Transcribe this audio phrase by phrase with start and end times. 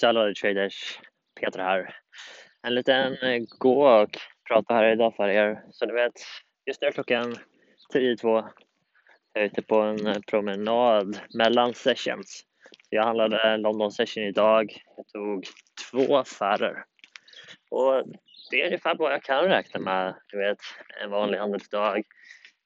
[0.00, 1.00] Salvador Traders,
[1.40, 1.94] Peter här.
[2.62, 5.62] En liten eh, gå och prata här idag för er.
[5.70, 6.12] Så ni vet,
[6.66, 7.36] just nu är klockan
[7.94, 8.50] 10.02.
[9.32, 12.44] Jag är ute på en eh, promenad mellan sessions.
[12.90, 14.76] Jag handlade London session idag.
[14.96, 15.46] Jag tog
[15.90, 16.84] två affärer.
[17.70, 18.04] Och
[18.50, 20.58] det är ungefär vad jag kan räkna med, du vet,
[21.02, 22.02] en vanlig handelsdag.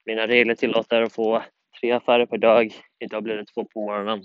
[0.07, 1.43] Mina regler tillåter att få
[1.81, 2.75] tre affärer per dag.
[2.99, 4.23] Idag blir det två på morgonen.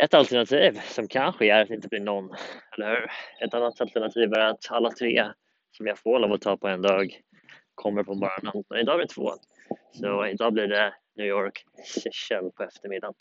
[0.00, 2.34] Ett alternativ som kanske är att det inte blir någon,
[2.76, 3.10] eller hur?
[3.46, 5.26] Ett annat alternativ är att alla tre
[5.70, 7.20] som jag får lov att ta på en dag
[7.74, 8.64] kommer på morgonen.
[8.70, 9.32] Men idag blir det två.
[9.92, 13.14] Så idag blir det New York session på eftermiddagen.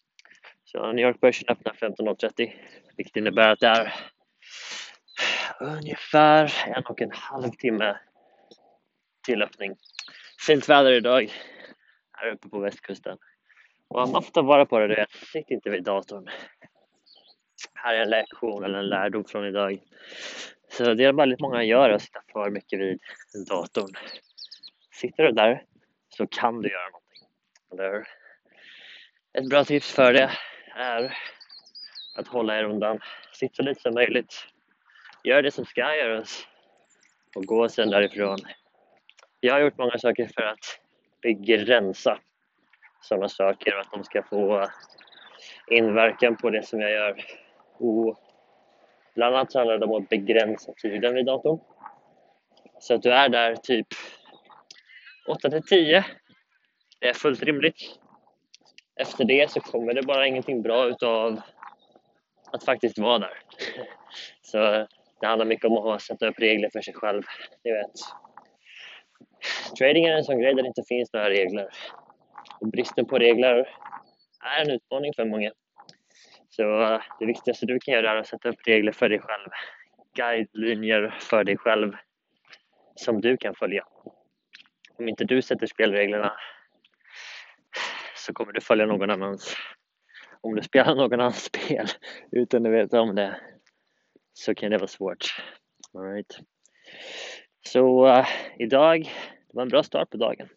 [0.64, 2.52] Så New York-börsen öppnar 15.30
[2.98, 3.94] vilket innebär att det är
[5.60, 7.98] ungefär en och en halv timme
[9.26, 9.76] till öppning.
[10.48, 11.32] Fint väder idag
[12.12, 13.18] här uppe på västkusten.
[13.88, 15.06] Och man får ta vara på det, det.
[15.32, 16.30] Sitt inte vid datorn.
[17.80, 19.82] Här är en lektion eller en lärdom från idag.
[20.70, 23.00] Så det är väldigt många gör att sitta för mycket vid
[23.50, 23.92] datorn.
[24.92, 25.64] Sitter du där
[26.10, 27.28] så kan du göra någonting.
[27.72, 28.08] Eller
[29.34, 30.32] Ett bra tips för det
[30.76, 31.18] är
[32.16, 33.00] att hålla er undan.
[33.32, 34.48] Sitt så lite som möjligt.
[35.24, 36.48] Gör det som ska göras
[37.36, 38.38] och gå sen därifrån.
[39.40, 40.80] Jag har gjort många saker för att
[41.22, 42.20] begränsa
[43.02, 44.68] sådana saker och att de ska få
[45.68, 47.24] inverkan på det som jag gör.
[47.78, 48.20] Och
[49.16, 51.60] bland annat så handlar det om att begränsa tiden vid datorn.
[52.80, 53.88] Så att du är där typ
[55.28, 56.06] 8 till 10.
[57.00, 58.00] Det är fullt rimligt.
[58.96, 61.42] Efter det så kommer det bara ingenting bra utav
[62.52, 63.40] att faktiskt vara där.
[64.42, 64.58] Så
[65.20, 67.24] det handlar mycket om att sätta upp regler för sig själv.
[67.64, 67.92] Ni vet.
[69.80, 71.70] Trading är en sån grej där det inte finns några regler.
[72.62, 73.70] Och bristen på regler
[74.58, 75.52] är en utmaning för många.
[76.58, 79.50] Så eh, det viktigaste du kan göra är att sätta upp regler för dig själv.
[80.16, 81.96] Guidelinjer för dig själv
[82.96, 83.84] som du kan följa.
[84.98, 86.34] Om inte du sätter spelreglerna
[88.16, 89.56] så kommer du följa någon annans.
[90.42, 91.88] Om du spelar någon annans spel
[92.32, 93.40] utan att veta om det
[94.34, 95.26] så kan det vara svårt.
[95.94, 96.38] All right.
[97.62, 98.28] Så uh,
[98.60, 99.04] idag,
[99.48, 100.50] det var en bra start på dagen.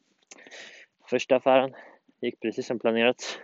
[1.10, 1.74] Första affären
[2.20, 3.40] gick precis som planerat.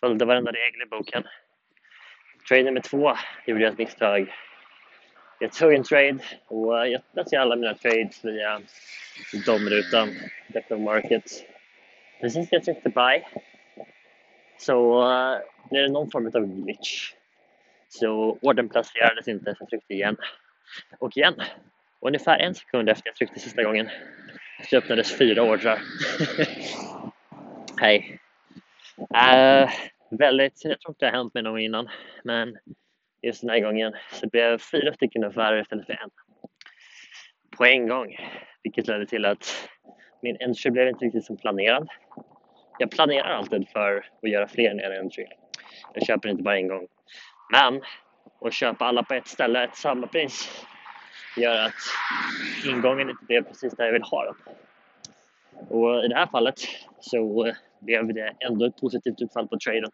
[0.00, 1.24] Följde varenda regel i boken.
[2.48, 3.12] Trade nummer två
[3.46, 4.32] gjorde jag ett misstag.
[5.38, 8.60] Jag tog en trade och jag placerade alla mina trades via
[9.46, 10.08] domrutan,
[10.48, 11.24] Depth of Market.
[12.20, 13.22] Precis när jag tryckte buy
[14.58, 15.38] så eh,
[15.70, 17.12] blev det någon form av glitch.
[17.88, 20.16] Så orden placerades inte så jag tryckte igen.
[20.98, 21.34] Och igen.
[22.00, 23.90] Och ungefär en sekund efter jag tryckte sista gången
[24.70, 25.80] så öppnades fyra ordrar.
[27.80, 28.18] Hej.
[28.98, 29.70] Uh,
[30.10, 31.88] väldigt, jag tror inte det har hänt mig någon innan,
[32.24, 32.58] men
[33.22, 36.10] just den här gången så det blev fyra stycken affärer istället för en.
[37.56, 38.16] På en gång,
[38.62, 39.68] vilket ledde till att
[40.22, 41.88] min entry blev inte riktigt som planerad.
[42.78, 45.26] Jag planerar alltid för att göra fler än en entry.
[45.94, 46.86] Jag köper inte bara en gång.
[47.52, 47.82] Men
[48.40, 50.66] att köpa alla på ett ställe till samma pris
[51.36, 51.74] gör att
[52.66, 54.34] ingången inte blev precis där jag vill ha den.
[55.70, 56.54] Och i det här fallet
[57.00, 59.90] så eh, blev det ändå ett positivt utfall på traden.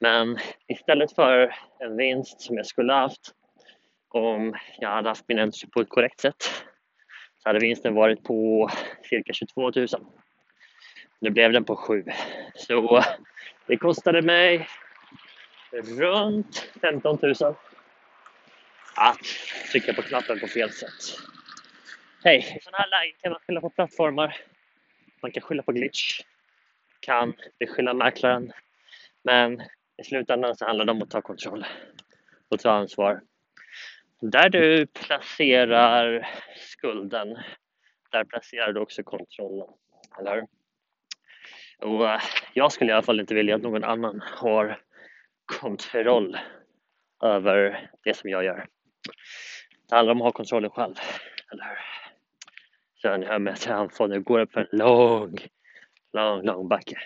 [0.00, 3.34] Men istället för en vinst som jag skulle haft
[4.08, 6.42] om jag hade haft min entry på ett korrekt sätt
[7.42, 8.70] så hade vinsten varit på
[9.02, 9.86] cirka 22 000.
[11.20, 12.04] Nu blev den på 7.
[12.54, 13.04] Så eh,
[13.66, 14.68] det kostade mig
[15.72, 17.34] runt 15 000
[18.96, 19.18] att
[19.72, 21.20] trycka på knappen på fel sätt.
[22.24, 24.36] Hej, i sådana här lägen kan man skylla på plattformar.
[25.22, 26.20] Man kan skylla på glitch.
[27.00, 28.52] Kan beskylla mäklaren.
[29.22, 29.62] Men
[29.96, 31.66] i slutändan så handlar det om att ta kontroll
[32.48, 33.20] och ta ansvar.
[34.20, 37.38] Där du placerar skulden,
[38.10, 39.68] där placerar du också kontrollen.
[40.18, 40.46] Eller
[41.78, 42.20] Och eh,
[42.54, 44.80] jag skulle i alla fall inte vilja att någon annan har
[45.60, 46.38] kontroll
[47.22, 48.66] över det som jag gör.
[49.88, 50.94] Det handlar om att ha kontrollen själv,
[51.52, 51.99] eller hur?
[53.02, 55.38] Så ni hör mig att jag nu går upp för en lång,
[56.12, 56.98] lång, lång backe.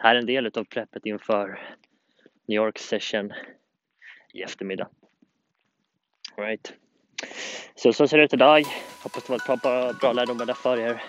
[0.00, 1.60] Här är en del av preppet inför
[2.48, 3.32] New York session
[4.32, 4.88] i eftermiddag.
[6.36, 6.72] All right.
[7.74, 8.64] Så så ser det ut idag.
[9.02, 11.02] Hoppas det var ett bra, bra lärdomar där för er.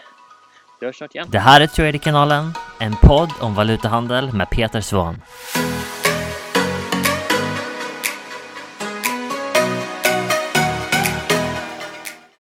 [0.80, 1.28] Vi hörs snart igen.
[1.32, 5.16] Det här är Traderkanalen, en podd om valutahandel med Peter Svahn.